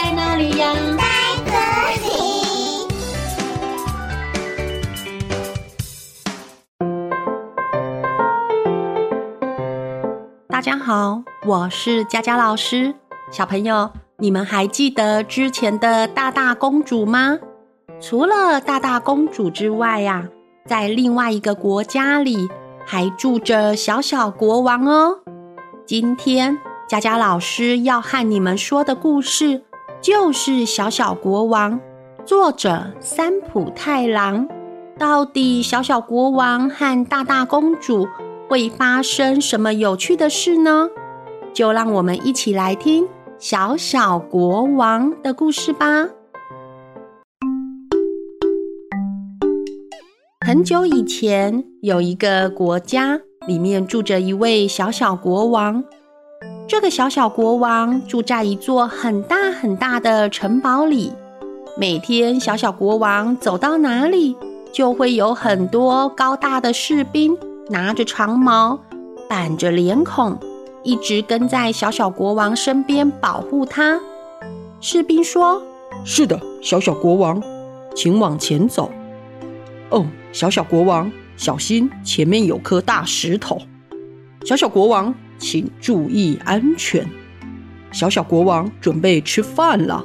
[0.00, 0.72] 在哪里呀？
[0.96, 1.02] 在
[1.44, 1.50] 这
[2.06, 2.08] 里。
[10.46, 12.94] 大家好，我是佳佳老师。
[13.32, 17.40] 小朋友，你们还记得之前的大大公主吗？
[18.00, 20.28] 除了大大公主之外呀，
[20.64, 22.48] 在另外一个国家里
[22.86, 25.18] 还住着小小国王哦。
[25.84, 26.56] 今天
[26.88, 29.64] 佳佳老师要和你们说的故事
[30.00, 31.72] 就是《小小国王》，
[32.24, 34.48] 作者三浦太郎。
[34.96, 38.06] 到底小小国王和大大公主
[38.48, 40.88] 会发生什么有趣的事呢？
[41.52, 43.04] 就让我们一起来听
[43.38, 46.08] 《小小国王》的故事吧。
[50.46, 55.82] 很久以前，有一个国家，里面住着一位小小国王。
[56.68, 61.10] 这个小小国王住在一座很大很大的城堡里。
[61.78, 64.36] 每天，小小国王走到哪里，
[64.70, 67.34] 就会有很多高大的士兵
[67.70, 68.78] 拿着长矛，
[69.26, 70.38] 板着脸孔，
[70.82, 73.98] 一直跟在小小国王身边保护他。
[74.78, 75.62] 士兵说
[76.04, 77.42] ：“是的，小小国王，
[77.96, 78.90] 请往前走。”
[79.88, 83.58] 哦，小小国王，小心前面有颗大石头。
[84.44, 87.08] 小小国王，请注意安全。
[87.90, 90.04] 小小国王准备吃饭了。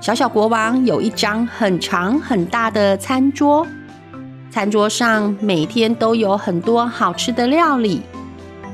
[0.00, 3.66] 小小国王有一张很长很大的餐桌，
[4.50, 8.02] 餐桌上每天都有很多好吃的料理。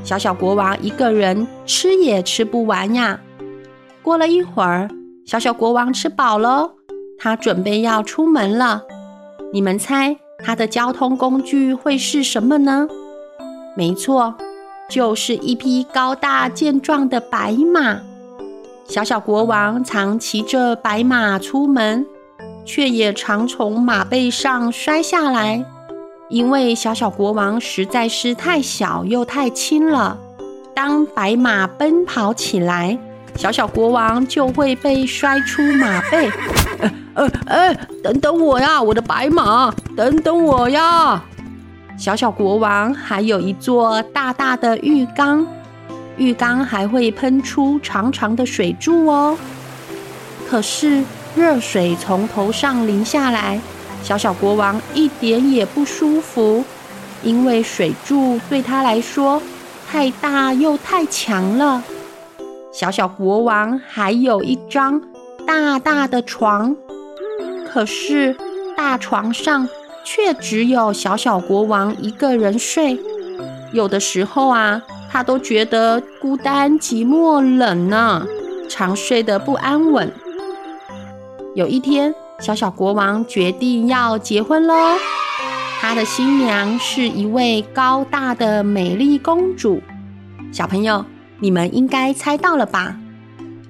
[0.03, 3.21] 小小国王一个人吃也吃不完呀。
[4.03, 4.89] 过了一会儿，
[5.25, 6.75] 小小国王吃饱了，
[7.19, 8.85] 他准备要出门了。
[9.53, 12.87] 你们猜他的交通工具会是什么呢？
[13.77, 14.37] 没错，
[14.89, 18.01] 就是一匹高大健壮的白马。
[18.89, 22.07] 小小国王常骑着白马出门，
[22.65, 25.65] 却也常从马背上摔下来，
[26.29, 30.17] 因为小小国王实在是太小又太轻了。
[30.73, 32.97] 当白马奔跑起来，
[33.35, 36.31] 小小国王就会被摔出马背。
[37.15, 41.25] 呃，哎，等等我呀，我的白马，等等我呀！
[41.97, 45.47] 小小国王还有一座大大的浴缸，
[46.17, 49.37] 浴缸还会喷出长长的水柱哦。
[50.49, 51.03] 可是
[51.35, 53.59] 热水从头上淋下来，
[54.03, 56.63] 小小国王一点也不舒服，
[57.23, 59.43] 因为水柱对他来说
[59.91, 61.83] 太大又太强了。
[62.71, 65.01] 小小国王还有一张
[65.47, 66.77] 大大的床。
[67.73, 68.37] 可是，
[68.77, 69.69] 大床上
[70.07, 72.99] 却只有小小国王一个人睡。
[73.73, 74.81] 有的时候啊，
[75.11, 78.25] 他都觉得孤单、寂寞、冷呢，
[78.69, 80.13] 常睡得不安稳。
[81.57, 84.75] 有一天，小小国王决定要结婚喽。
[85.81, 89.83] 他的新娘是一位高大的美丽公主。
[90.53, 91.05] 小朋友，
[91.41, 92.97] 你们应该猜到了吧？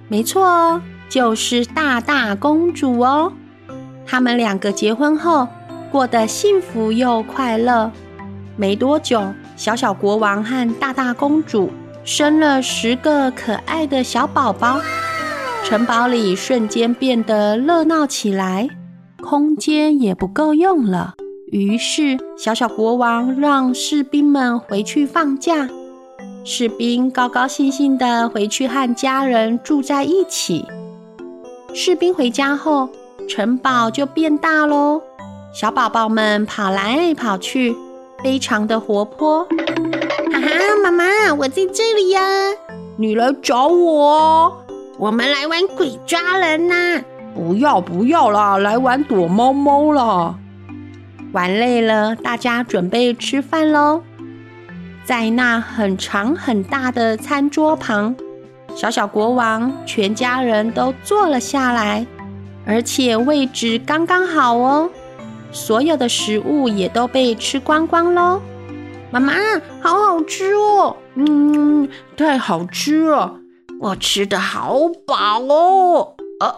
[0.09, 3.33] 没错哦，就是大大公主哦。
[4.07, 5.49] 他们两个结婚后
[5.97, 7.91] 过得幸福又快乐。
[8.55, 11.71] 没多久，小小国王和大大公主
[12.05, 14.79] 生了十个可爱的小宝宝，
[15.65, 18.69] 城堡里瞬间变得热闹起来，
[19.23, 21.15] 空间也不够用了。
[21.51, 25.67] 于是，小小国王让士兵们回去放假，
[26.45, 30.67] 士兵高高兴兴地回去和家人住在一起。
[31.73, 32.91] 士兵回家后，
[33.27, 35.01] 城堡就变大喽，
[35.59, 37.75] 小宝宝们跑来跑去，
[38.23, 39.43] 非常的活泼。
[39.45, 40.51] 哈哈，
[40.85, 42.21] 妈妈，我在这里呀，
[42.99, 44.63] 你来找我？
[44.99, 47.03] 我们来玩鬼抓人呐！
[47.35, 50.35] 不要不要啦，来玩躲猫猫啦！
[51.33, 54.03] 玩累了，大家准备吃饭喽。
[55.07, 58.15] 在那很长很大的餐桌旁，
[58.75, 62.07] 小小国王全家人都坐了下来。
[62.67, 64.91] 而且位置刚刚好哦，
[65.53, 68.41] 所有的食物也都被吃光光喽。
[69.11, 69.33] 妈妈，
[69.81, 70.97] 好好吃哦！
[71.15, 73.37] 嗯，太好吃了，
[73.81, 76.15] 我吃的好饱哦。
[76.41, 76.55] 呃，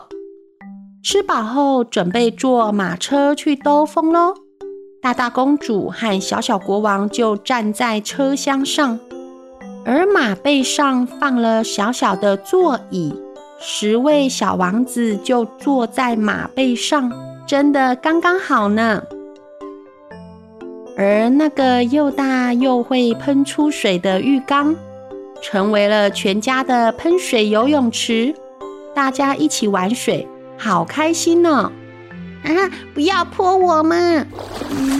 [1.04, 4.34] 吃饱后准备坐马车去兜风喽。
[5.00, 8.98] 大大公主和小小国王就站在车厢上，
[9.84, 13.14] 而马背上放了小小的座椅。
[13.60, 17.12] 十位小王子就坐在马背上，
[17.48, 19.02] 真的刚刚好呢。
[20.98, 24.76] 而那个又大又会喷出水的浴缸，
[25.40, 28.34] 成为了全家的喷水游泳池。
[28.94, 30.28] 大家一起玩水，
[30.58, 31.72] 好开心呢！
[32.44, 32.52] 啊，
[32.92, 33.96] 不要泼我嘛，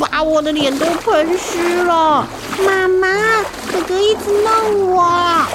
[0.00, 2.26] 把我的脸都喷湿了。
[2.64, 5.46] 妈妈，哥哥一直弄我。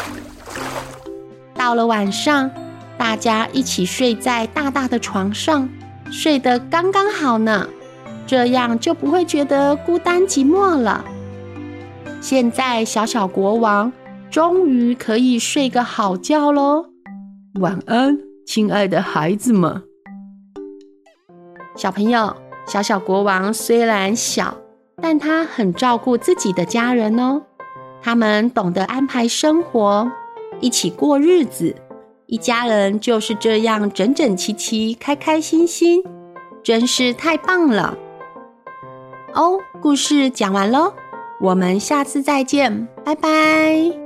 [1.56, 2.52] 到了晚上，
[3.00, 5.68] 大家一起睡在大大的床上，
[6.14, 7.68] 睡得刚刚好呢，
[8.28, 11.04] 这样就不会觉得孤单寂寞了。
[12.22, 13.92] 现在小小国王
[14.30, 16.86] 终于可以睡个好觉喽，
[17.60, 19.82] 晚安，亲爱的孩子们。
[21.76, 22.36] 小朋友，
[22.68, 24.56] 小小国王虽然小，
[25.02, 27.42] 但他很照顾自己的家人哦。
[28.04, 30.12] 他们懂得安排生活，
[30.60, 31.76] 一起过日子，
[32.26, 36.04] 一家人就是这样整整齐齐、开开心心，
[36.64, 37.98] 真是太棒了。
[39.34, 40.94] 哦，故事讲完喽。
[41.42, 44.03] 我们下次再见，拜拜。